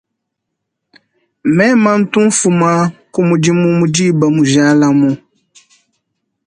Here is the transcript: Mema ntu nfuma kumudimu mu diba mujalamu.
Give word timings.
Mema 1.55 1.91
ntu 1.99 2.19
nfuma 2.29 2.71
kumudimu 3.13 3.67
mu 3.77 3.85
diba 3.93 4.27
mujalamu. 4.35 5.11